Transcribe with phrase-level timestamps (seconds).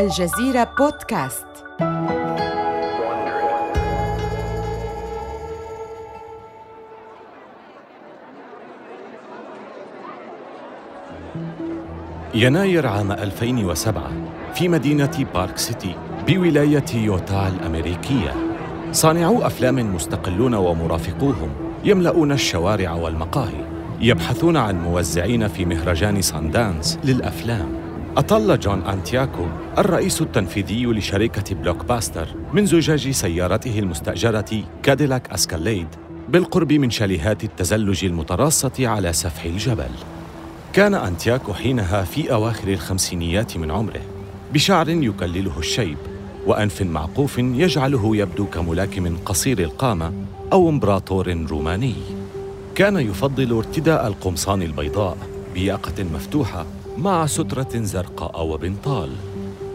[0.00, 1.46] الجزيرة بودكاست.
[12.34, 14.10] يناير عام 2007
[14.54, 15.94] في مدينة بارك سيتي
[16.26, 18.34] بولاية يوتا الأمريكية.
[18.92, 21.50] صانعو أفلام مستقلون ومرافقوهم
[21.84, 23.64] يملؤون الشوارع والمقاهي
[24.00, 27.79] يبحثون عن موزعين في مهرجان ساندانس للأفلام.
[28.16, 29.46] أطل جون أنتياكو
[29.78, 35.86] الرئيس التنفيذي لشركة بلوك باستر من زجاج سيارته المستأجرة كاديلاك أسكاليد
[36.28, 39.90] بالقرب من شاليهات التزلج المتراصة على سفح الجبل.
[40.72, 44.00] كان أنتياكو حينها في أواخر الخمسينيات من عمره
[44.52, 45.98] بشعر يكلله الشيب
[46.46, 50.12] وأنف معقوف يجعله يبدو كملاكم قصير القامة
[50.52, 51.94] أو إمبراطور روماني.
[52.74, 55.16] كان يفضل ارتداء القمصان البيضاء
[55.54, 56.66] بياقة مفتوحة
[56.98, 59.10] مع سترة زرقاء وبنطال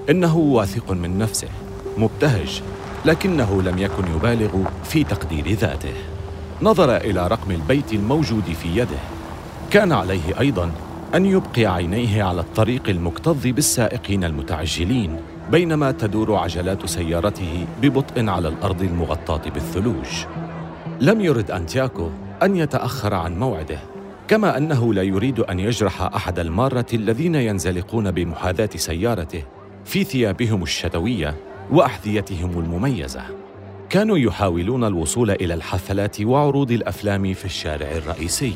[0.09, 1.49] إنه واثق من نفسه
[1.97, 2.61] مبتهج
[3.05, 5.93] لكنه لم يكن يبالغ في تقدير ذاته.
[6.61, 8.99] نظر إلى رقم البيت الموجود في يده.
[9.71, 10.71] كان عليه أيضاً
[11.15, 15.19] أن يبقي عينيه على الطريق المكتظ بالسائقين المتعجلين
[15.51, 20.25] بينما تدور عجلات سيارته ببطء على الأرض المغطاة بالثلوج.
[21.01, 22.09] لم يرد أنتياكو
[22.43, 23.94] أن يتأخر عن موعده.
[24.27, 29.43] كما أنه لا يريد أن يجرح أحد المارة الذين ينزلقون بمحاذاة سيارته
[29.85, 31.35] في ثيابهم الشتوية
[31.71, 33.23] وأحذيتهم المميزة.
[33.89, 38.55] كانوا يحاولون الوصول إلى الحفلات وعروض الأفلام في الشارع الرئيسي.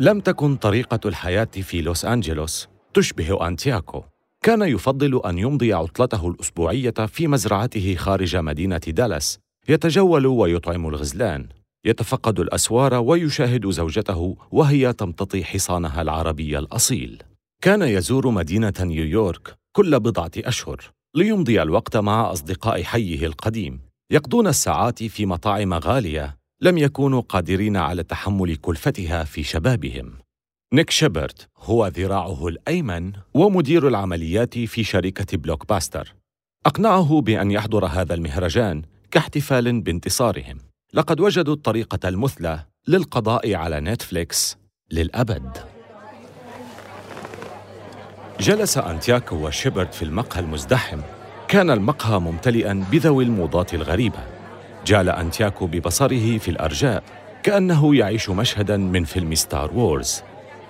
[0.00, 4.02] لم تكن طريقة الحياة في لوس أنجلوس تشبه أنتياكو.
[4.42, 11.48] كان يفضل أن يمضي عطلته الأسبوعية في مزرعته خارج مدينة دالاس يتجول ويطعم الغزلان.
[11.84, 17.22] يتفقد الأسوار ويشاهد زوجته وهي تمتطي حصانها العربي الأصيل.
[17.62, 23.80] كان يزور مدينة نيويورك كل بضعة أشهر ليمضي الوقت مع أصدقاء حيه القديم.
[24.12, 30.12] يقضون الساعات في مطاعم غالية لم يكونوا قادرين على تحمل كلفتها في شبابهم.
[30.74, 36.14] نيك شيبرد هو ذراعه الأيمن ومدير العمليات في شركة بلوك باستر
[36.66, 40.58] أقنعه بأن يحضر هذا المهرجان كاحتفال بانتصارهم.
[40.94, 44.56] لقد وجدوا الطريقة المثلى للقضاء على نتفليكس
[44.90, 45.58] للأبد.
[48.40, 51.00] جلس أنتياكو وشيبرد في المقهى المزدحم.
[51.48, 54.18] كان المقهى ممتلئا بذوي الموضات الغريبة.
[54.86, 57.02] جال أنتياكو ببصره في الأرجاء
[57.42, 60.22] كأنه يعيش مشهدا من فيلم ستار وورز.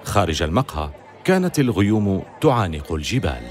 [0.04, 0.90] خارج المقهى
[1.24, 3.42] كانت الغيوم تعانق الجبال.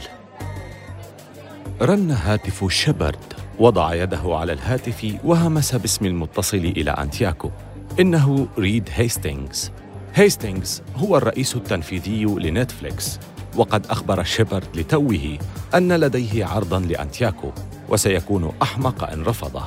[1.82, 3.41] رن هاتف شيبرد.
[3.62, 7.52] وضع يده على الهاتف وهمس باسم المتصل إلى أنتياكو.
[8.00, 9.72] إنه ريد هيستينغز.
[10.16, 13.20] هيستينغز هو الرئيس التنفيذي لنتفليكس.
[13.56, 15.38] وقد أخبر شيبرد لتوه
[15.76, 17.52] أن لديه عرضا لأنتياكو
[17.90, 19.64] وسيكون أحمق إن رفضه.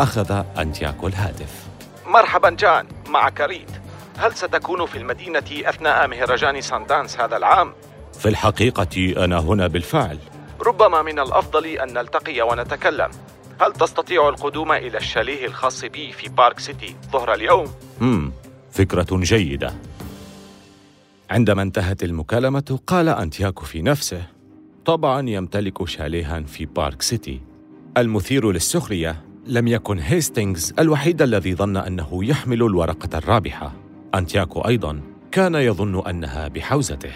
[0.00, 1.66] أخذ أنتياكو الهاتف.
[2.06, 3.70] مرحبا جون معك ريد.
[4.18, 7.72] هل ستكون في المدينة أثناء مهرجان ساندانس هذا العام؟
[8.12, 10.18] في الحقيقة أنا هنا بالفعل.
[10.66, 13.10] ربما من الأفضل أن نلتقي ونتكلم.
[13.60, 17.66] هل تستطيع القدوم إلى الشاليه الخاص بي في بارك سيتي ظهر اليوم؟
[18.00, 18.32] هم
[18.70, 19.74] فكرة جيدة.
[21.30, 24.22] عندما انتهت المكالمة قال أنتياكو في نفسه
[24.84, 27.40] طبعا يمتلك شاليها في بارك سيتي.
[27.96, 33.72] المثير للسخرية لم يكن هيستينغز الوحيد الذي ظن أنه يحمل الورقة الرابحة.
[34.14, 35.00] أنتياكو أيضا
[35.32, 37.12] كان يظن أنها بحوزته.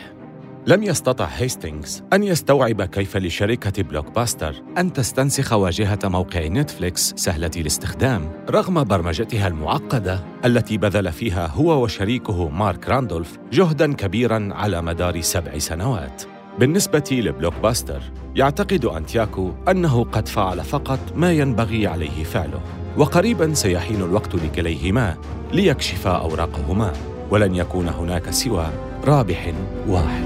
[0.67, 7.51] لم يستطع هيستينغز أن يستوعب كيف لشركة بلوك باستر أن تستنسخ واجهة موقع نتفليكس سهلة
[7.57, 15.21] الاستخدام رغم برمجتها المعقدة التي بذل فيها هو وشريكه مارك راندولف جهدا كبيرا على مدار
[15.21, 16.23] سبع سنوات.
[16.59, 18.03] بالنسبة لبلوك باستر
[18.37, 22.61] يعتقد أنتياكو أنه قد فعل فقط ما ينبغي عليه فعله
[22.97, 25.17] وقريبا سيحين الوقت لكليهما
[25.53, 26.93] ليكشفا أوراقهما
[27.31, 29.55] ولن يكون هناك سوى رابح
[29.89, 30.25] واحد.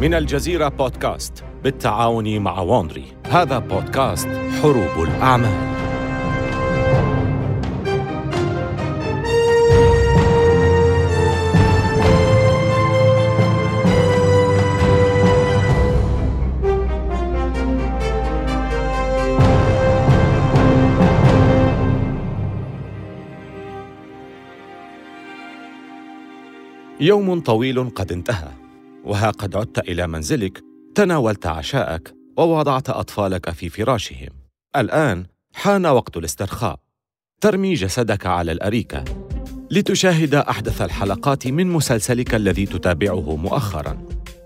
[0.00, 4.28] من الجزيرة بودكاست بالتعاون مع وونري هذا بودكاست
[4.62, 5.91] حروب الأعمال.
[27.00, 28.48] يوم طويل قد انتهى
[29.04, 34.28] وها قد عدت إلى منزلك تناولت عشاءك ووضعت أطفالك في فراشهم
[34.76, 36.78] الآن حان وقت الاسترخاء
[37.40, 39.04] ترمي جسدك على الأريكة
[39.70, 43.98] لتشاهد أحدث الحلقات من مسلسلك الذي تتابعه مؤخراً.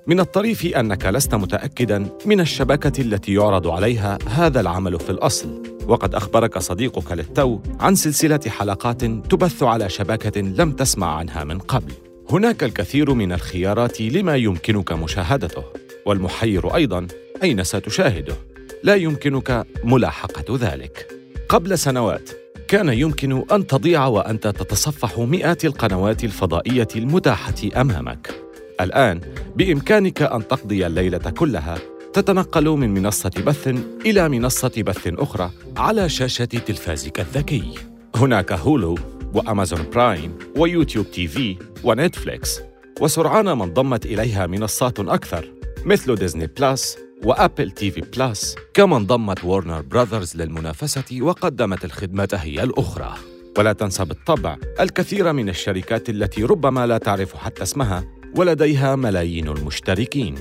[0.06, 6.14] من الطريف أنك لست متأكداً من الشبكة التي يعرض عليها هذا العمل في الأصل، وقد
[6.14, 12.05] أخبرك صديقك للتو عن سلسلة حلقات تبث على شبكة لم تسمع عنها من قبل.
[12.30, 15.64] هناك الكثير من الخيارات لما يمكنك مشاهدته،
[16.06, 17.06] والمحير أيضاً
[17.42, 18.34] أين ستشاهده؟
[18.82, 21.06] لا يمكنك ملاحقة ذلك.
[21.48, 22.30] قبل سنوات
[22.68, 28.34] كان يمكن أن تضيع وأنت تتصفح مئات القنوات الفضائية المتاحة أمامك
[28.80, 29.20] الآن
[29.56, 31.78] بإمكانك أن تقضي الليلة كلها
[32.12, 33.74] تتنقل من منصة بث
[34.06, 37.74] إلى منصة بث أخرى على شاشة تلفازك الذكي
[38.14, 38.98] هناك هولو
[39.34, 42.60] وأمازون برايم ويوتيوب تي في ونتفليكس.
[43.00, 45.52] وسرعان ما انضمت إليها منصات أكثر
[45.84, 48.56] مثل ديزني بلاس وأبل تي في بلاس.
[48.74, 53.14] كما انضمت وورنر براذرز للمنافسة وقدمت الخدمة هي الأخرى.
[53.58, 58.04] ولا تنسى بالطبع الكثير من الشركات التي ربما لا تعرف حتى اسمها
[58.36, 60.34] ولديها ملايين المشتركين.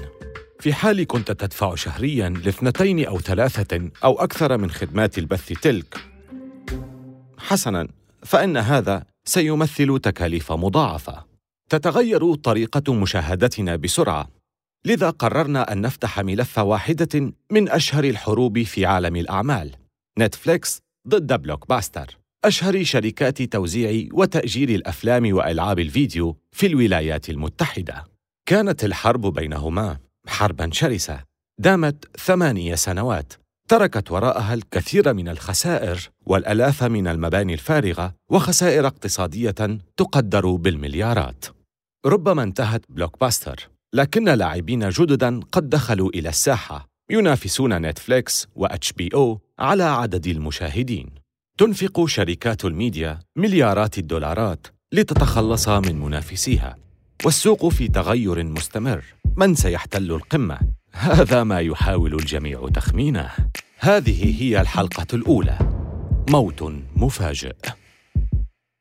[0.60, 5.98] في حال كنت تدفع شهريا لاثنتين أو ثلاثة أو أكثر من خدمات البث تلك
[7.38, 7.88] حسنا.
[8.26, 11.26] فإن هذا سيمثل تكاليف مضاعفة.
[11.70, 14.30] تتغير طريقة مشاهدتنا بسرعة.
[14.86, 19.72] لذا قررنا أن نفتح ملف واحدة من أشهر الحروب في عالم الأعمال.
[20.20, 28.06] نتفليكس ضد بلوك باستر أشهر شركات توزيع وتأجير الأفلام وألعاب الفيديو في الولايات المتحدة.
[28.46, 31.24] كانت الحرب بينهما حربا شرسة.
[31.60, 33.34] دامت ثمانية سنوات.
[33.68, 41.46] تركت وراءها الكثير من الخسائر والألاف من المباني الفارغة وخسائر اقتصادية تقدر بالمليارات.
[42.06, 49.10] ربما انتهت بلوك باستر لكن لاعبين جددا قد دخلوا إلى الساحة ينافسون نتفليكس واتش بي
[49.14, 51.10] أو على عدد المشاهدين.
[51.58, 56.78] تنفق شركات الميديا مليارات الدولارات لتتخلص من منافسيها
[57.26, 59.04] والسوق في تغير مستمر.
[59.38, 60.60] من سيحتل القمة؟
[60.98, 63.30] هذا ما يحاول الجميع تخمينه.
[63.80, 65.58] هذه هي الحلقة الأولى.
[66.30, 67.56] موت مفاجئ.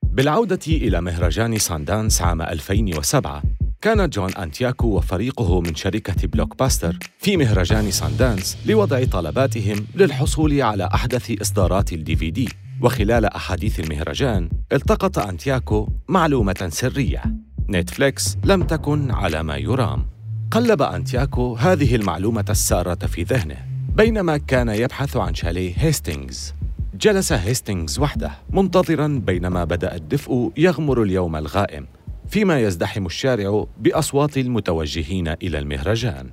[0.03, 3.43] بالعودة إلى مهرجان ساندانس عام 2007
[3.81, 10.89] كان جون أنتياكو وفريقه من شركة بلوك باستر في مهرجان ساندانس لوضع طلباتهم للحصول على
[10.95, 12.49] أحدث إصدارات الدي في دي
[12.83, 17.23] وخلال أحاديث المهرجان التقط أنتياكو معلومة سرية.
[17.69, 20.14] نتفليكس لم تكن على ما يرام.
[20.51, 23.57] قلب أنتياكو هذه المعلومة السارة في ذهنه
[23.97, 26.55] بينما كان يبحث عن شاليه هيستينغز.
[26.95, 31.87] جلس هيستينغز وحده منتظرا بينما بدأ الدفء يغمر اليوم الغائم
[32.29, 36.31] فيما يزدحم الشارع بأصوات المتوجهين إلى المهرجان.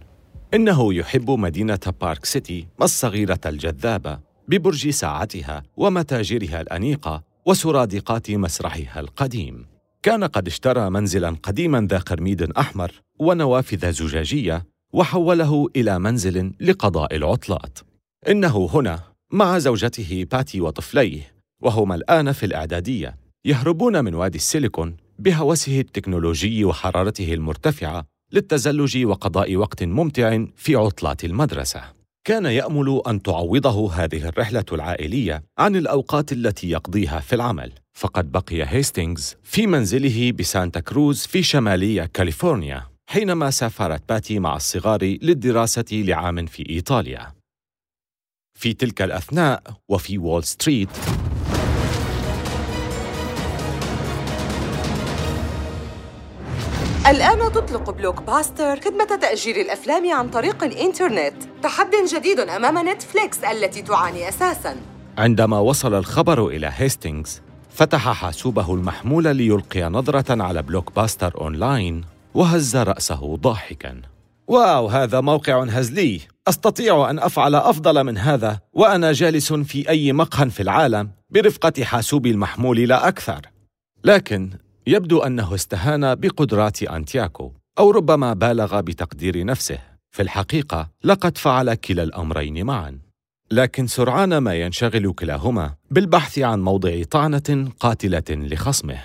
[0.54, 9.66] إنه يحب مدينة بارك سيتي الصغيرة الجذابة ببرج ساعتها ومتاجرها الأنيقة وسرادقات مسرحها القديم.
[10.04, 17.80] كان قد اشترى منزلا قديما ذا قرميد أحمر ونوافذ زجاجية وحوله إلى منزل لقضاء العطلات.
[18.28, 19.00] إنه هنا
[19.32, 27.34] مع زوجته باتي وطفليه وهما الآن في الإعدادية يهربون من وادي السيليكون بهوسه التكنولوجي وحرارته
[27.34, 31.84] المرتفعة للتزلج وقضاء وقت ممتع في عطلات المدرسة.
[32.24, 37.72] كان يأمل أن تعوضه هذه الرحلة العائلية عن الأوقات التي يقضيها في العمل.
[37.94, 42.91] فقد بقي هيستينغز في منزله بسانتا كروز في شمالي كاليفورنيا.
[43.12, 47.34] حينما سافرت باتي مع الصغار للدراسة لعام في إيطاليا.
[48.60, 50.90] في تلك الأثناء وفي وول ستريت.
[57.08, 61.34] الآن تطلق بلوك باستر خدمة تأجير الأفلام عن طريق الإنترنت.
[61.64, 64.76] تحد جديد أمام نتفليكس التي تعاني أساساً.
[65.18, 72.11] عندما وصل الخبر إلى هيستينغز فتح حاسوبه المحمول ليلقي نظرة على بلوك باستر أونلاين.
[72.34, 74.02] وهز رأسه ضاحكاً.
[74.48, 76.20] واو هذا موقع هزلي.
[76.48, 82.32] أستطيع أن أفعل أفضل من هذا وأنا جالس في أي مقهى في العالم برفقة حاسوبي
[82.32, 83.42] المحمول لا أكثر.
[84.04, 84.50] لكن
[84.88, 89.80] يبدو أنه استهان بقدرات أنتياكو أو ربما بالغ بتقدير نفسه.
[90.12, 93.00] في الحقيقة لقد فعل كلا الأمرين معا.
[93.52, 99.02] لكن سرعان ما ينشغل كلاهما بالبحث عن موضع طعنة قاتلة لخصمه.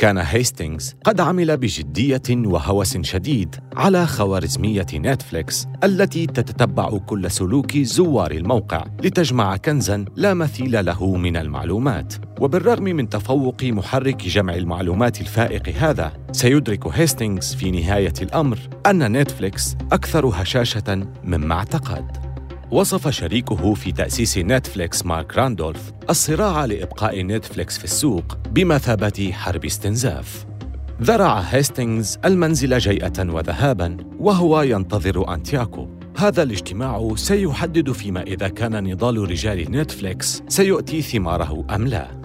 [0.00, 8.30] كان هيستينغز قد عمل بجدية وهوس شديد على خوارزمية نتفليكس التي تتتبع كل سلوك زوار
[8.30, 12.14] الموقع لتجمع كنزا لا مثيل له من المعلومات.
[12.40, 19.76] وبالرغم من تفوق محرك جمع المعلومات الفائق هذا سيدرك هيستينغز في نهاية الأمر أن نتفليكس
[19.92, 22.29] أكثر هشاشة مما اعتقد.
[22.70, 30.46] وصف شريكه في تأسيس نتفليكس مارك راندولف الصراع لإبقاء نتفليكس في السوق بمثابة حرب استنزاف.
[31.02, 35.88] ذرع هيستينغز المنزل جيئة وذهابا وهو ينتظر أنتياكو.
[36.16, 42.20] هذا الاجتماع سيحدد فيما إذا كان نضال رجال نتفليكس سيؤتي ثماره أم لا.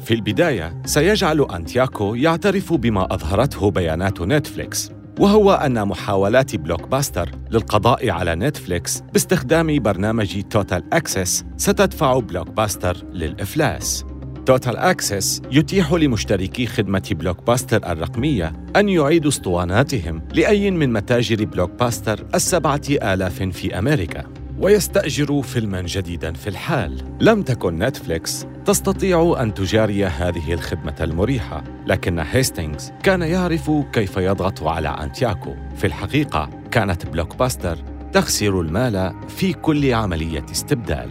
[0.00, 4.90] في البداية سيجعل أنتياكو يعترف بما أظهرته بيانات نتفليكس.
[5.18, 12.96] وهو أن محاولات بلوك باستر للقضاء على نتفليكس باستخدام برنامج توتال أكسس ستدفع بلوك باستر
[13.12, 14.04] للإفلاس.
[14.46, 21.70] توتال أكسس يتيح لمشتركي خدمة بلوك باستر الرقمية أن يعيدوا اسطواناتهم لأي من متاجر بلوك
[21.70, 24.35] باستر السبعة آلاف في أمريكا.
[24.58, 27.02] ويستأجروا فيلما جديدا في الحال.
[27.20, 34.62] لم تكن نتفليكس تستطيع أن تجاري هذه الخدمة المريحة لكن هيستينغز كان يعرف كيف يضغط
[34.62, 35.54] على أنتياكو.
[35.76, 37.78] في الحقيقة كانت بلوك باستر
[38.12, 41.10] تخسر المال في كل عملية استبدال.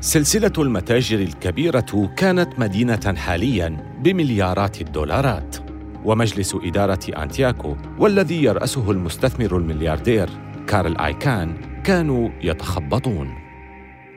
[0.00, 5.56] سلسلة المتاجر الكبيرة كانت مدينة حالياً بمليارات الدولارات.
[6.04, 10.28] ومجلس إدارة أنتياكو والذي يرأسه المستثمر الملياردير
[10.66, 13.34] كارل آيكان كانوا يتخبطون.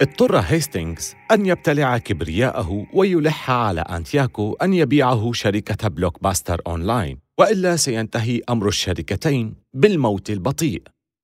[0.01, 7.75] اضطر هيستينغز أن يبتلع كبرياءه ويلح على أنتياكو أن يبيعه شركة بلوك باستر أونلاين وإلا
[7.75, 10.81] سينتهي أمر الشركتين بالموت البطيء.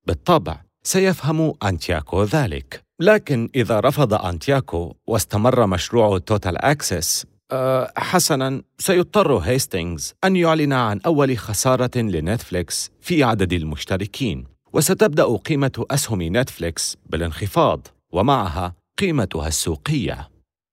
[0.08, 2.84] بالطبع سيفهم أنتياكو ذلك.
[3.00, 11.00] لكن إذا رفض أنتياكو واستمر مشروع توتال أكسس أه حسنا سيضطر هيستينغز أن يعلن عن
[11.06, 14.53] أول خسارة لنتفليكس في عدد المشتركين.
[14.74, 20.30] وستبدأ قيمة أسهم نتفليكس بالانخفاض ومعها قيمتها السوقية.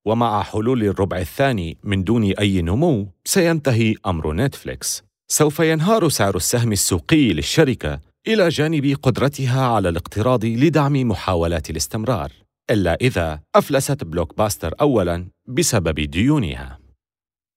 [0.07, 5.02] ومع حلول الربع الثاني من دون أي نمو سينتهي أمر نتفليكس.
[5.28, 12.33] سوف ينهار سعر السهم السوقي للشركة إلى جانب قدرتها على الاقتراض لدعم محاولات الاستمرار
[12.71, 16.79] إلا إذا أفلست بلوك باستر أولاً بسبب ديونها.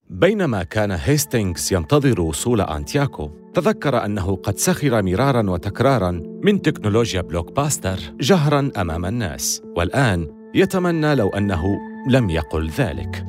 [0.09, 7.55] بينما كان هيستينغز ينتظر وصول أنتياكو تذكر أنه قد سخر مرارا وتكرارا من تكنولوجيا بلوك
[7.55, 11.63] باستر جهرا أمام الناس والآن يتمنى لو أنه
[12.09, 13.25] لم يقل ذلك.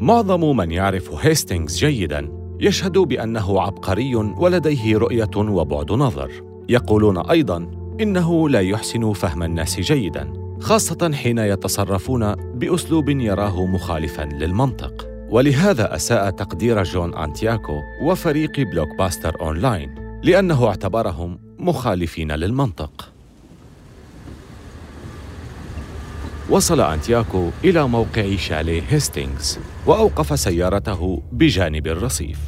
[0.00, 6.30] معظم من يعرف هيستينغز جيدا يشهد بأنه عبقري ولديه رؤية وبعد نظر.
[6.68, 15.15] يقولون أيضا إنه لا يحسن فهم الناس جيدا خاصة حين يتصرفون بأسلوب يراه مخالفا للمنطق.
[15.30, 23.12] ولهذا أساء تقدير جون أنتياكو وفريق بلوك باستر أونلاين لأنه اعتبرهم مخالفين للمنطق.
[26.50, 32.38] وصل أنتياكو إلى موقع شاليه هيستينغز وأوقف سيارته بجانب الرصيف.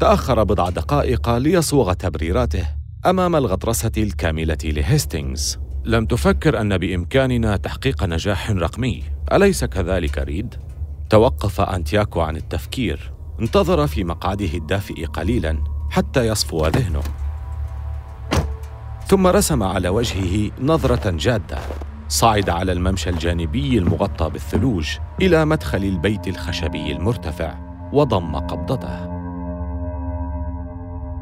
[0.00, 2.66] تأخر بضع دقائق ليصوغ تبريراته
[3.06, 5.58] أمام الغطرسة الكاملة لهيستينغز.
[5.84, 9.02] لم تفكر أن بإمكاننا تحقيق نجاح رقمي
[9.32, 10.54] أليس كذلك ريد؟
[11.10, 13.12] توقف أنتياكو عن التفكير.
[13.40, 17.02] انتظر في مقعده الدافئ قليلا حتى يصفو ذهنه.
[19.06, 21.58] ثم رسم على وجهه نظرة جادة.
[22.08, 27.54] صعد على الممشى الجانبي المغطى بالثلوج إلى مدخل البيت الخشبي المرتفع
[27.92, 29.18] وضم قبضته.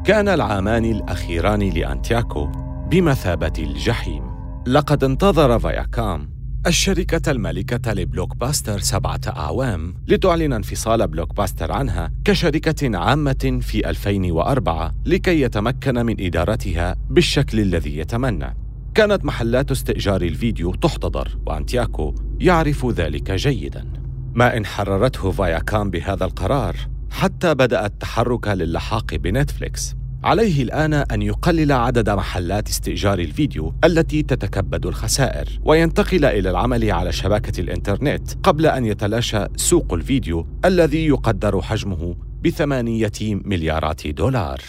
[0.03, 2.49] كان العامان الأخيران لأنتياكو
[2.89, 4.23] بمثابة الجحيم.
[4.67, 6.36] لقد انتظر فياكام.
[6.65, 14.95] الشركة المالكة لبلوك باستر سبعة أعوام لتعلن انفصال بلوك باستر عنها كشركة عامة في 2004
[15.05, 18.57] لكي يتمكن من إدارتها بالشكل الذي يتمنى.
[18.95, 23.85] كانت محلات استئجار الفيديو تحتضر وأنتياكو يعرف ذلك جيدا.
[24.33, 26.75] ما إن حررته فاياكام بهذا القرار
[27.11, 34.85] حتى بدأ التحرك للحاق بنتفليكس عليه الآن أن يقلل عدد محلات استئجار الفيديو التي تتكبد
[34.85, 42.15] الخسائر وينتقل إلى العمل على شبكة الإنترنت قبل أن يتلاشى سوق الفيديو الذي يقدر حجمه
[42.43, 44.61] بثمانية مليارات دولار.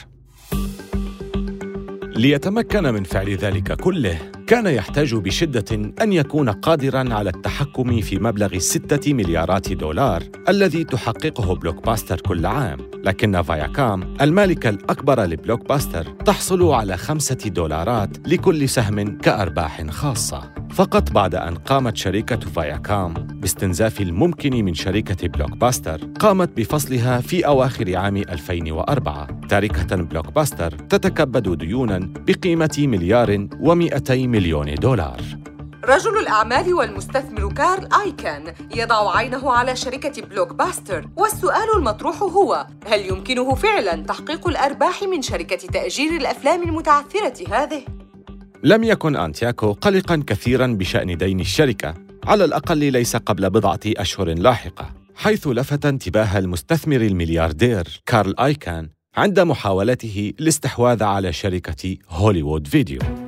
[2.16, 8.58] ليتمكن من فعل ذلك كله كان يحتاج بشدة أن يكون قادراً على التحكم في مبلغ
[8.58, 12.78] ستة مليارات دولار الذي تحققه بلوك باستر كل عام.
[13.04, 20.57] لكن فاياكام المالكة الأكبر لبلوك باستر تحصل على خمسة دولارات لكل سهم كأرباح خاصة.
[20.78, 27.46] فقط بعد أن قامت شركة فاياكام باستنزاف الممكن من شركة بلوك باستر قامت بفصلها في
[27.46, 35.20] أواخر عام 2004 تاركة بلوك باستر تتكبد ديوناً بقيمة مليار ومئتي مليون دولار
[35.84, 43.06] رجل الأعمال والمستثمر كارل آيكان يضع عينه على شركة بلوك باستر والسؤال المطروح هو هل
[43.06, 48.07] يمكنه فعلاً تحقيق الأرباح من شركة تأجير الأفلام المتعثرة هذه؟
[48.62, 51.94] لم يكن أنتياكو قلقا كثيرا بشأن دين الشركة.
[52.24, 59.40] على الأقل ليس قبل بضعة أشهر لاحقة حيث لفت انتباه المستثمر الملياردير كارل آيكان عند
[59.40, 63.27] محاولته الاستحواذ على شركة هوليوود فيديو.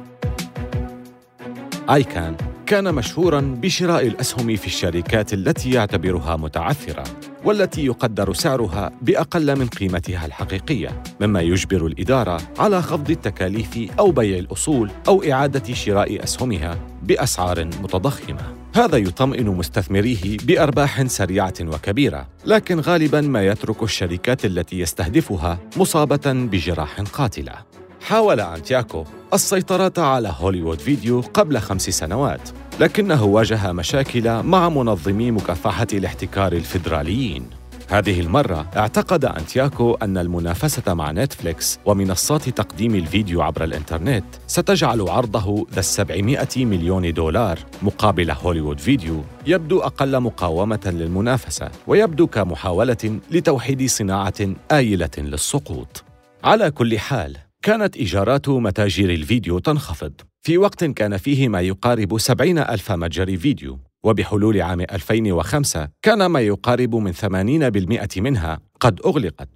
[1.90, 7.04] آيكان كان مشهورا بشراء الأسهم في الشركات التي يعتبرها متعثرة
[7.44, 14.38] والتي يقدر سعرها بأقل من قيمتها الحقيقية مما يجبر الإدارة على خفض التكاليف أو بيع
[14.38, 18.42] الأصول أو إعادة شراء أسهمها بأسعار متضخمة.
[18.74, 27.00] هذا يطمئن مستثمريه بأرباح سريعة وكبيرة لكن غالبا ما يترك الشركات التي يستهدفها مصابة بجراح
[27.00, 27.79] قاتلة.
[28.00, 29.04] حاول أنتياكو
[29.34, 32.48] السيطرة على هوليوود فيديو قبل خمس سنوات
[32.80, 37.50] لكنه واجه مشاكل مع منظمي مكافحة الاحتكار الفيدراليين.
[37.88, 45.66] هذه المرة اعتقد أنتياكو أن المنافسة مع نتفليكس ومنصات تقديم الفيديو عبر الإنترنت ستجعل عرضه
[45.72, 54.54] ذا السبعمائة مليون دولار مقابل هوليوود فيديو يبدو أقل مقاومة للمنافسة ويبدو كمحاولة لتوحيد صناعة
[54.72, 56.04] آيلة للسقوط.
[56.44, 60.12] على كل حال كانت إيجارات متاجر الفيديو تنخفض.
[60.42, 66.40] في وقت كان فيه ما يقارب سبعين ألف متجر فيديو وبحلول عام 2005 كان ما
[66.40, 69.48] يقارب من 80% منها قد أغلقت.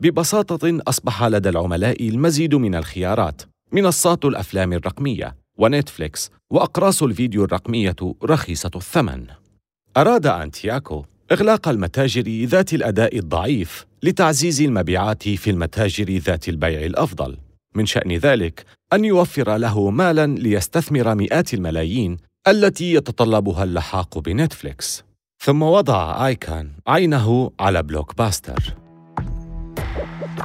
[0.00, 8.70] ببساطة أصبح لدى العملاء المزيد من الخيارات منصات الأفلام الرقمية ونتفليكس وأقراص الفيديو الرقمية رخيصة
[8.76, 9.26] الثمن.
[9.96, 17.36] أراد أنتياكو إغلاق المتاجر ذات الأداء الضعيف لتعزيز المبيعات في المتاجر ذات البيع الأفضل.
[17.74, 22.16] من شأن ذلك أن يوفر له مالاً ليستثمر مئات الملايين
[22.48, 25.04] التي يتطلبها اللحاق بنتفليكس.
[25.42, 28.74] ثم وضع آيكان عينه على بلوك باستر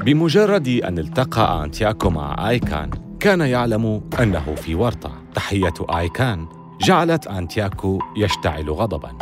[0.05, 2.89] بمجرد أن التقى أنتياكو مع آيكان
[3.19, 5.23] كان يعلم أنه في ورطة.
[5.35, 6.47] تحية آيكان
[6.81, 9.17] جعلت أنتياكو يشتعل غضباً.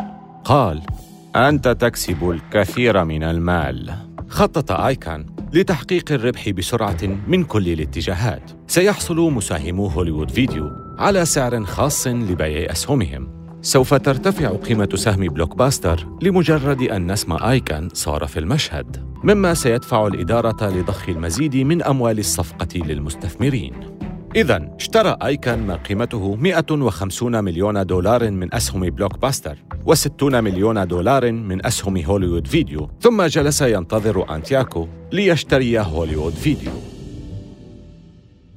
[0.45, 0.81] قال
[1.35, 3.93] أنت تكسب الكثير من المال.
[4.27, 8.51] خطط آيكان لتحقيق الربح بسرعة من كل الاتجاهات.
[8.67, 13.27] سيحصل مساهمو هوليوود فيديو على سعر خاص لبيع أسهمهم.
[13.61, 20.07] سوف ترتفع قيمة سهم بلوك باستر لمجرد أن اسم آيكان صار في المشهد مما سيدفع
[20.07, 23.94] الإدارة لضخ المزيد من أموال الصفقة للمستثمرين.
[24.35, 31.31] إذاً اشترى آيكان ما قيمته 150 مليون دولار من أسهم بلوك باستر و60 مليون دولار
[31.31, 36.71] من أسهم هوليوود فيديو ثم جلس ينتظر أنتياكو ليشتري هوليوود فيديو.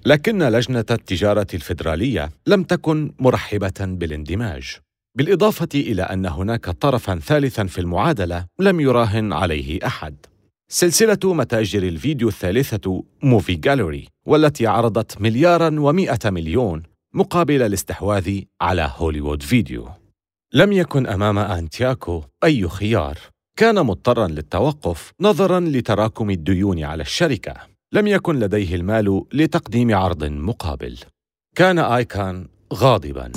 [0.06, 4.76] لكن لجنة التجارة الفيدرالية لم تكن مرحبة بالاندماج.
[5.14, 10.14] بالإضافة إلى أن هناك طرفاً ثالثاً في المعادلة لم يراهن عليه أحد.
[10.70, 16.82] سلسلة متاجر الفيديو الثالثة موفي جالوري والتي عرضت ملياراً ومئة مليون
[17.14, 19.88] مقابل الاستحواذ على هوليوود فيديو.
[20.54, 23.18] لم يكن أمام أنتياكو أي خيار.
[23.58, 27.54] كان مضطرا للتوقف نظرا لتراكم الديون على الشركة.
[27.92, 30.98] لم يكن لديه المال لتقديم عرض مقابل.
[31.56, 33.32] كان آيكان غاضبا.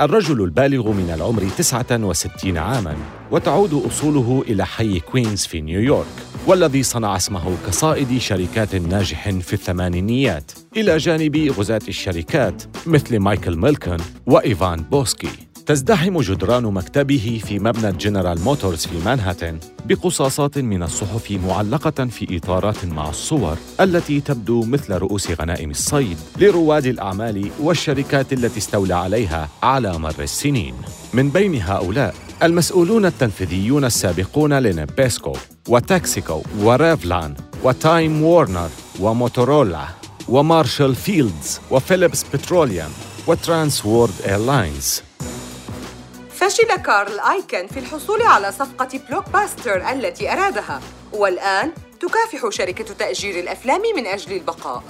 [0.00, 2.96] الرجل البالغ من العمر 69 عاماً
[3.30, 6.29] وتعود أصوله إلى حي كوينز في نيويورك.
[6.46, 10.52] والذي صنع اسمه كصائد شركات ناجح في الثمانينيات.
[10.76, 15.49] إلى جانب غزاة الشركات مثل مايكل ميلكن وإيفان بوسكي.
[15.70, 22.84] تزدحم جدران مكتبه في مبنى جنرال موتورز في مانهاتن بقصاصات من الصحف معلقة في إطارات
[22.84, 29.98] مع الصور التي تبدو مثل رؤوس غنائم الصيد لرواد الأعمال والشركات التي استولى عليها على
[29.98, 30.74] مر السنين.
[31.14, 35.32] من بين هؤلاء المسؤولون التنفيذيون السابقون لنبيسكو
[35.68, 39.84] وتكساكو وريفلون وتايم وورنر وموتورولا
[40.28, 42.90] ومارشال فيلدز وفيليبس بتروليوم
[43.26, 45.09] وترانس وورلد إيرلاينز
[46.40, 50.80] فشل كارل آيكان في الحصول على صفقة بلوك باستر التي أرادها.
[51.12, 54.82] والآن تكافح شركة تأجير الأفلام من أجل البقاء.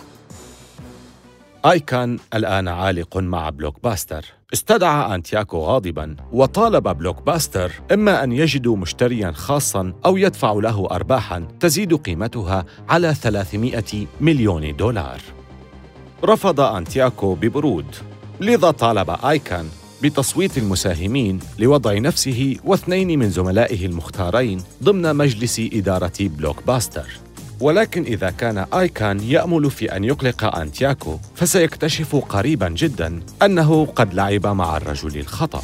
[1.64, 8.76] آيكان الآن عالق مع بلوك باستر استدعى أنتياكو غاضبا وطالب بلوك باستر إما أن يجدوا
[8.76, 15.20] مشتريا خاصا أو يدفع له أرباحا تزيد قيمتها على 300 مليون دولار.
[16.24, 17.96] رفض أنتياكو ببرود.
[18.40, 19.68] لذا طالب آيكان
[20.02, 27.06] بتصويت المساهمين لوضع نفسه واثنين من زملائه المختارين ضمن مجلس إدارة بلوك باستر
[27.60, 34.46] ولكن إذا كان آيكان يأمل في أن يقلق أنتياكو فسيكتشف قريبا جدا أنه قد لعب
[34.46, 35.62] مع الرجل الخطأ.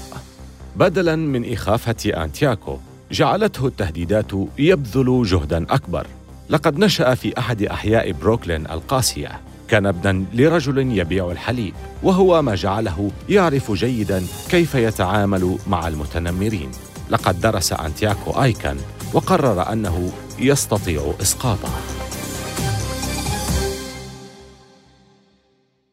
[0.77, 2.79] بدلا من إخافة أنتياكو
[3.12, 6.07] جعلته التهديدات يبذل جهدا أكبر.
[6.51, 9.40] لقد نشأ في أحد أحياء بروكلين القاسية.
[9.68, 16.70] كان ابنا لرجل يبيع الحليب وهو ما جعله يعرف جيدا كيف يتعامل مع المتنمرين.
[17.11, 18.76] لقد درس أنتياكو آيكان
[19.14, 21.70] وقرر أنه يستطيع إسقاطه.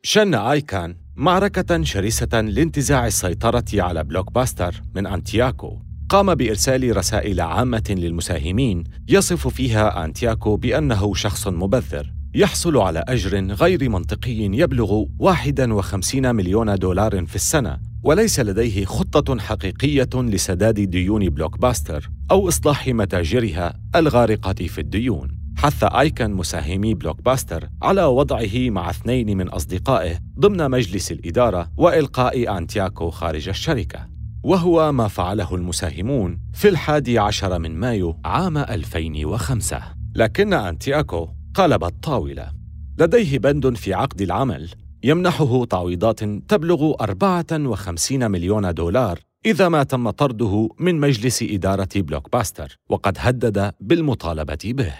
[0.03, 5.79] شن آيكان معركة شرسة لانتزاع السيطرة على بلوك باستر من أنتياكو.
[6.09, 12.13] قام بإرسال رسائل عامة للمساهمين يصف فيها أنتياكو بأنه شخص مبذر.
[12.35, 20.09] يحصل على أجر غير منطقي يبلغ 51 مليون دولار في السنة وليس لديه خطة حقيقية
[20.13, 25.37] لسداد ديون بلوك باستر أو إصلاح متاجرها الغارقة في الديون.
[25.57, 32.57] حث آيكان مساهمي بلوك باستر على وضعه مع اثنين من أصدقائه ضمن مجلس الإدارة وإلقاء
[32.57, 34.07] أنتياكو خارج الشركة.
[34.43, 39.81] وهو ما فعله المساهمون في الحادي عشر من مايو عام 2005
[40.15, 42.51] لكن أنتياكو قلب الطاولة
[42.99, 44.69] لديه بند في عقد العمل.
[45.03, 52.77] يمنحه تعويضات تبلغ 54 مليون دولار إذا ما تم طرده من مجلس إدارة بلوك باستر
[52.89, 54.93] وقد هدد بالمطالبة به.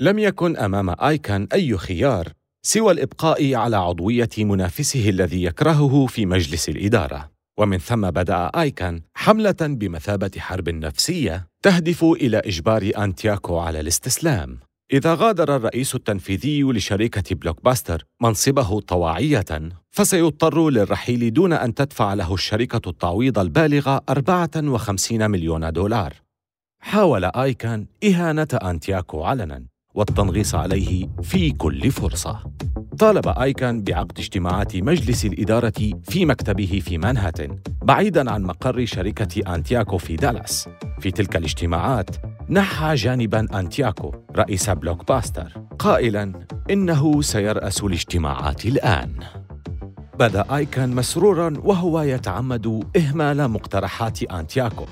[0.00, 6.68] لم يكن أمام آيكان أي خيار سوى الإبقاء على عضوية منافسه الذي يكرهه في مجلس
[6.68, 7.30] الإدارة.
[7.58, 14.67] ومن ثم بدأ آيكان حملة بمثابة حرب نفسية تهدف إلى إجبار أنتياكو على الاستسلام.
[14.92, 19.44] إذا غادر الرئيس التنفيذي لشركة بلوك باستر منصبه طواعية
[19.90, 26.14] فسيضطر للرحيل دون أن تدفع له الشركة التعويض البالغ 54 مليون دولار.
[26.80, 29.77] حاول آيكان إهانة أنتياكو علناً.
[29.98, 32.40] والتنغيص عليه في كل فرصة.
[32.98, 39.98] طالب آيكان بعقد اجتماعات مجلس الإدارة في مكتبه في مانهاتن بعيداً عن مقر شركة أنتياكو
[39.98, 40.68] في دالاس.
[41.00, 42.10] في تلك الاجتماعات
[42.50, 46.32] نحى جانبا أنتياكو رئيس بلوك باستر قائلا
[46.70, 49.12] إنه سيرأس الاجتماعات الآن.
[50.18, 54.84] بدا آيكان مسرورا وهو يتعمد إهمال مقترحات أنتياكو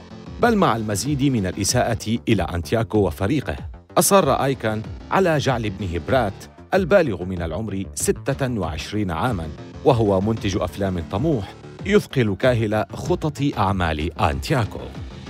[0.43, 3.57] بل مع المزيد من الإساءة إلى أنتياكو وفريقه.
[3.99, 9.49] أصر آيكان على جعل ابنه بريت البالغ من العمر 26 عاماً
[9.85, 11.53] وهو منتج أفلام طموح
[11.87, 14.81] يثقل كاهل خطط أعمال أنتياكو.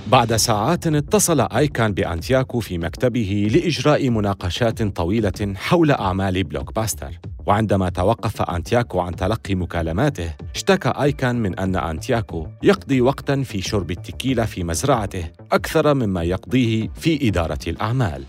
[0.07, 7.89] بعد ساعات اتصل آيكان بأنتياكو في مكتبه لإجراء مناقشات طويلة حول أعمال بلوك باستر وعندما
[7.89, 14.45] توقف أنتياكو عن تلقي مكالماته اشتكى آيكان من أن أنتياكو يقضي وقتا في شرب التكيلا
[14.45, 18.23] في مزرعته أكثر مما يقضيه في إدارة الأعمال.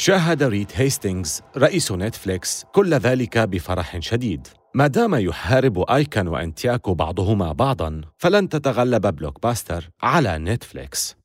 [0.00, 4.46] شاهد ريد هيستينغز رئيس نتفليكس كل ذلك بفرح شديد.
[4.74, 11.16] ما دام يحارب آيكان وأنتياكو بعضهما بعضا فلن تتغلب بلوك باستر على نتفليكس.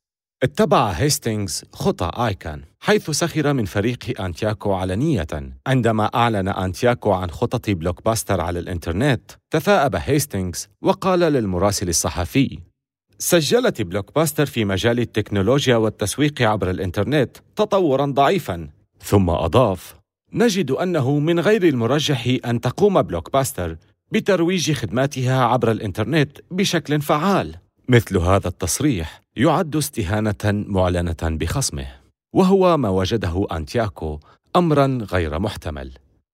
[0.42, 5.26] اتبع هيستينغز خطى آيكان حيث سخر من فريق أنتياكو علنا.
[5.66, 12.58] عندما أعلن أنتياكو عن خطط بلوك باستر على الإنترنت تثاءب هيستينغز وقال للمراسل الصحفي
[13.18, 18.68] سجلت بلوك باستر في مجال التكنولوجيا والتسويق عبر الإنترنت تطورا ضعيفا.
[19.00, 19.94] ثم أضاف
[20.32, 23.76] نجد أنه من غير المرجح أن تقوم بلوك باستر
[24.12, 27.56] بترويج خدماتها عبر الإنترنت بشكل فعال.
[27.88, 31.86] مثل هذا التصريح يعد استهانة معلنة بخصمه
[32.34, 34.20] وهو ما وجده أنتياكو
[34.56, 35.92] أمرا غير محتمل.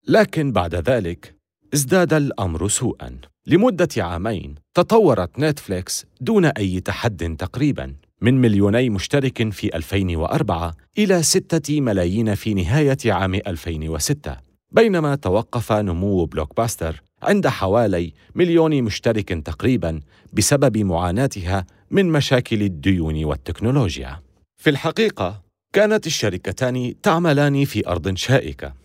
[0.08, 1.34] لكن بعد ذلك
[1.74, 3.16] ازداد الأمر سوءا.
[3.46, 11.80] لمدة عامين تطورت نتفليكس دون أي تحد تقريبا من مليوني مشترك في 2004 إلى 6
[11.80, 14.36] ملايين في نهاية عام 2006
[14.72, 20.00] بينما توقف نمو بلوك باستر عند حوالي مليون مشترك تقريبا
[20.32, 24.22] بسبب معاناتها من مشاكل الديون والتكنولوجيا.
[24.56, 28.79] في الحقيقة كانت الشركتان تعملان في أرض شائكة.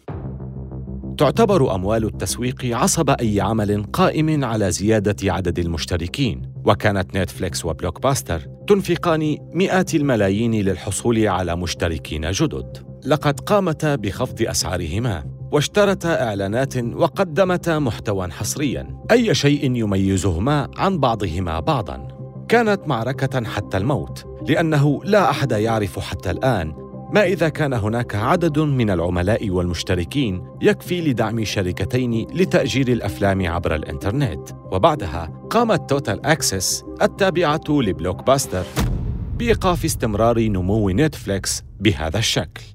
[1.18, 6.42] تعتبر أموال التسويق عصب أي عمل قائم على زيادة عدد المشتركين.
[6.66, 12.78] وكانت نتفليكس وبلوك باستر تنفقان مئات الملايين للحصول على مشتركين جدد.
[13.06, 18.98] لقد قامتا بخفض أسعارهما واشترتا إعلانات وقدمتا محتوى حصريا.
[19.12, 22.08] أي شيء يميزهما عن بعضهما بعضا.
[22.48, 26.74] كانت معركة حتى الموت لأنه لا أحد يعرف حتى الآن
[27.14, 34.50] ما إذا كان هناك عدد من العملاء والمشتركين يكفي لدعم شركتين لتأجير الأفلام عبر الإنترنت.
[34.72, 38.64] وبعدها قامت توتال أكسس التابعة لبلوك باستر
[39.38, 42.75] بإيقاف استمرار نمو نتفليكس بهذا الشكل.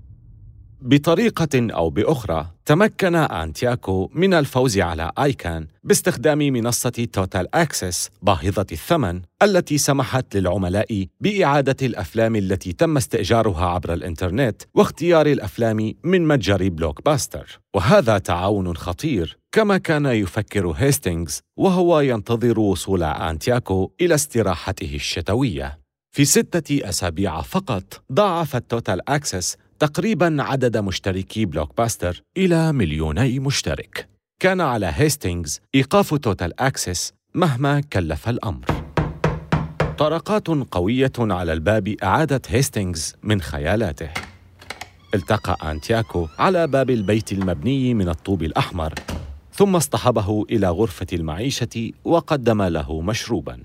[0.82, 9.20] بطريقة أو بأخرى تمكن أنتياكو من الفوز على آيكان باستخدام منصة توتال أكسس باهظة الثمن
[9.42, 17.04] التي سمحت للعملاء بإعادة الأفلام التي تم استئجارها عبر الإنترنت واختيار الأفلام من متجر بلوك
[17.04, 25.80] باستر وهذا تعاون خطير كما كان يفكر هيستينغز وهو ينتظر وصول أنتياكو إلى استراحته الشتوية.
[26.12, 34.08] في ستة أسابيع فقط ضاعفت توتال أكسس تقريبا عدد مشتركي بلوك باستر إلى مليوني مشترك.
[34.40, 38.64] كان على هيستينغز إيقاف توتال أكسس مهما كلف الأمر.
[39.98, 44.10] طرقات قوية على الباب أعادت هيستينغز من خيالاته.
[45.14, 48.94] التقى أنتياكو على باب البيت المبني من الطوب الأحمر
[49.52, 53.58] ثم اصطحبه إلى غرفة المعيشة وقدم له مشروبا.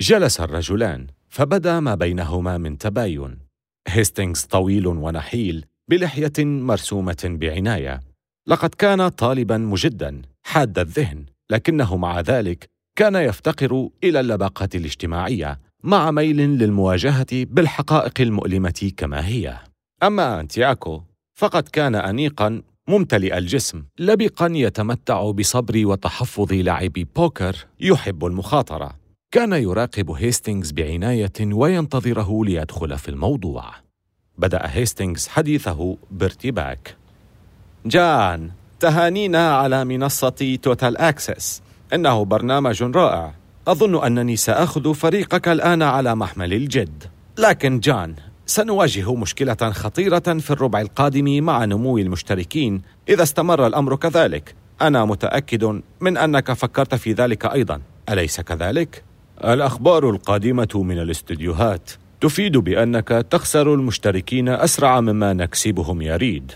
[0.00, 3.47] جلس الرجلان فبدا ما بينهما من تباين.
[3.88, 8.00] هيستينغز طويل ونحيل بلحية مرسومة بعناية.
[8.46, 16.10] لقد كان طالبا مجدا حاد الذهن لكنه مع ذلك كان يفتقر إلى اللباقة الاجتماعية مع
[16.10, 19.58] ميل للمواجهة بالحقائق المؤلمة كما هي.
[20.02, 21.02] أما أنتياكو
[21.38, 29.07] فقد كان أنيقا ممتلئ الجسم لبقا يتمتع بصبر وتحفظ لاعب بوكر يحب المخاطرة.
[29.32, 33.64] كان يراقب هيستينغز بعناية وينتظره ليدخل في الموضوع.
[34.38, 36.96] بدأ هيستينغز حديثه بارتباك.
[37.86, 41.62] جان، تهانينا على منصة توتال أكسس.
[41.94, 43.34] إنه برنامج رائع.
[43.68, 47.04] أظن أنني سآخذ فريقك الآن على محمل الجد.
[47.38, 48.14] لكن جان،
[48.46, 54.54] سنواجه مشكلة خطيرة في الربع القادم مع نمو المشتركين إذا استمر الأمر كذلك.
[54.82, 59.07] أنا متأكد من أنك فكرت في ذلك أيضا، أليس كذلك؟
[59.44, 66.52] الأخبار القادمة من الاستديوهات تفيد بأنك تخسر المشتركين أسرع مما نكسبهم يريد.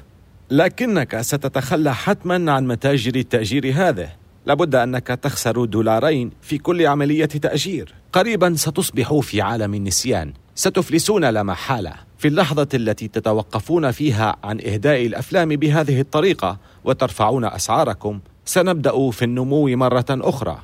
[0.50, 4.08] لكنك ستتخلى حتما عن متاجر التأجير هذه.
[4.46, 7.94] لابد أنك تخسر دولارين في كل عملية تأجير.
[8.12, 10.32] قريبا ستصبح في عالم النسيان.
[10.54, 11.92] ستفلسون لا محالة.
[12.18, 19.66] في اللحظة التي تتوقفون فيها عن إهداء الأفلام بهذه الطريقة وترفعون أسعاركم سنبدأ في النمو
[19.68, 20.58] مرة أخرى.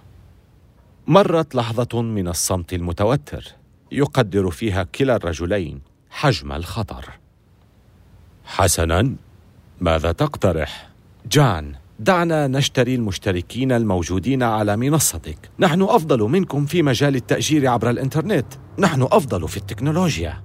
[1.08, 3.44] مرت لحظة من الصمت المتوتر
[3.92, 7.04] يقدر فيها كلا الرجلين حجم الخطر.
[8.44, 9.14] حسنا،
[9.80, 10.88] ماذا تقترح؟
[11.30, 15.50] جان، دعنا نشتري المشتركين الموجودين على منصتك.
[15.58, 18.46] نحن أفضل منكم في مجال التأجير عبر الإنترنت.
[18.78, 20.42] نحن أفضل في التكنولوجيا.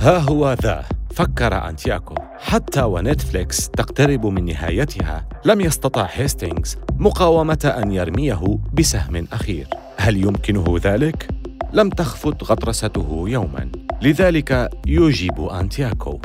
[0.00, 0.84] ها هو ذا
[1.18, 2.14] فكر أنتياكو.
[2.38, 9.66] حتى ونتفليكس تقترب من نهايتها لم يستطع هيستينغز مقاومة أن يرميه بسهم أخير.
[9.96, 11.28] هل يمكنه ذلك؟
[11.72, 13.72] لم تخفت غطرسته يوما.
[14.02, 16.18] لذلك يجيب أنتياكو.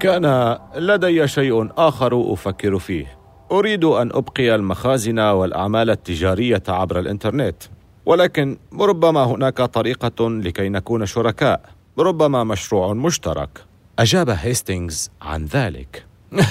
[0.00, 3.06] كان لدي شيء آخر أفكر فيه.
[3.52, 7.62] أريد أن أبقي المخازن والأعمال التجارية عبر الإنترنت.
[8.06, 11.75] ولكن ربما هناك طريقة لكي نكون شركاء.
[11.98, 13.64] ربما مشروع مشترك.
[13.98, 16.06] أجاب هيستينغز عن ذلك.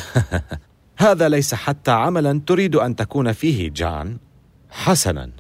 [0.98, 4.18] هذا ليس حتى عملا تريد أن تكون فيه جان.
[4.70, 5.32] حسنا.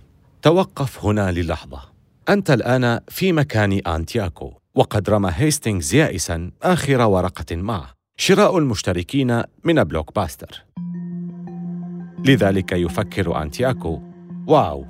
[0.41, 1.81] توقف هنا للحظة.
[2.29, 9.83] أنت الآن في مكان أنتياكو وقد رمى هيستينغز يائسا آخر ورقة معه شراء المشتركين من
[9.83, 10.65] بلوك باستر.
[12.25, 14.01] لذلك يفكر أنتياكو
[14.47, 14.85] واو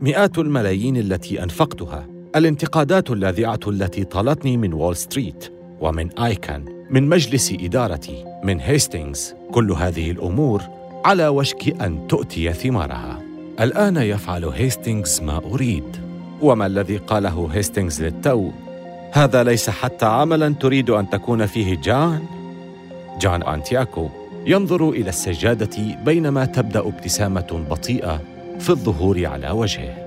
[0.00, 2.15] مئات الملايين التي أنفقتها.
[2.36, 9.72] الانتقادات اللاذعة التي طالتني من وول ستريت ومن آيكان من مجلس إدارتي من هيستينغز كل
[9.72, 10.62] هذه الأمور
[11.04, 13.22] على وشك أن تؤتي ثمارها.
[13.60, 15.96] الآن يفعل هيستينغز ما أريد.
[16.42, 18.50] وما الذي قاله هيستينغز للتو؟
[19.12, 22.24] هذا ليس حتى عملا تريد أن تكون فيه جان؟
[23.20, 24.08] جان أنتياكو
[24.46, 28.20] ينظر إلى السجادة بينما تبدأ ابتسامة بطيئة
[28.58, 30.05] في الظهور على وجهه.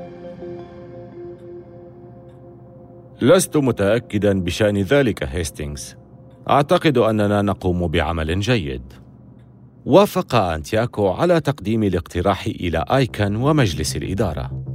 [3.21, 5.95] لست متأكدا بشأن ذلك هيستينغز.
[6.49, 8.81] أعتقد أننا نقوم بعمل جيد.
[9.85, 14.65] وافق أنتياكو على تقديم الاقتراح إلى آيكان ومجلس الإدارة.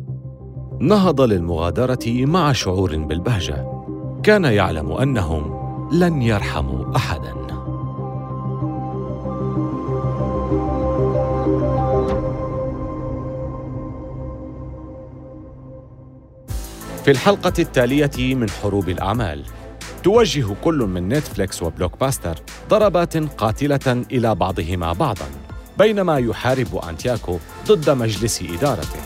[0.81, 3.85] نهض للمغادرة مع شعور بالبهجة.
[4.23, 7.44] كان يعلم أنهم لن يرحموا أحداً.
[17.05, 19.43] في الحلقة التالية من حروب الأعمال.
[20.03, 22.35] توجه كل من نتفليكس وبلوك باستر
[22.69, 25.27] ضربات قاتلة إلى بعضهما بعضا
[25.79, 29.01] بينما يحارب أنتياكو ضد مجلس إدارته.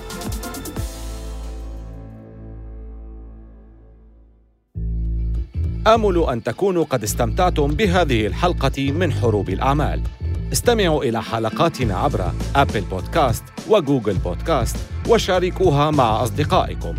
[5.87, 10.02] آمل أن تكونوا قد استمتعتم بهذه الحلقة من حروب الأعمال.
[10.52, 14.76] استمعوا إلى حلقاتنا عبر أبل بودكاست وجوجل بودكاست
[15.08, 16.94] وشاركوها مع أصدقائكم.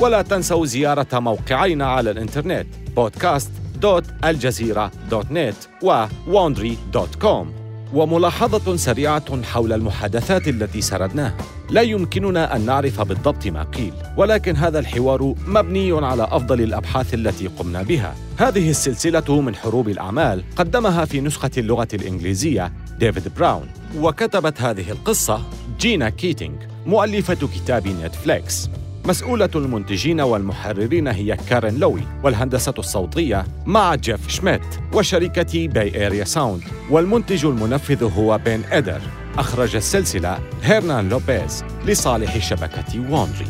[0.00, 7.46] ولا تنسوا زيارة موقعينا على الإنترنت podcast.aljazeera.net و wandry.com
[7.94, 11.36] وملاحظة سريعة حول المحادثات التي سردناها.
[11.70, 17.46] لا يمكننا أن نعرف بالضبط ما قيل ولكن هذا الحوار مبني على أفضل الأبحاث التي
[17.46, 18.14] قمنا بها.
[18.38, 25.42] هذه السلسلة من حروب الأعمال قدمها في نسخة اللغة الإنجليزية ديفيد براون وكتبت هذه القصة
[25.80, 28.68] جينا كيتينغ مؤلفة كتاب نتفليكس.
[29.06, 34.62] مسؤولة المنتجين والمحررين هي كارين لوي والهندسة الصوتية مع جيف شميت
[34.92, 39.00] وشركة باي اريا ساوند والمنتج المنفذ هو بين إدر.
[39.38, 43.46] أخرج السلسلة هيرنان لوبيز لصالح شبكة وونري